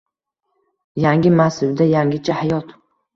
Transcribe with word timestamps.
Yangi 1.03 1.31
massivda 1.41 1.87
yangicha 1.91 2.39
hayot 2.39 2.73